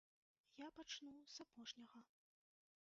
[0.65, 2.05] Я пачну з апошняга.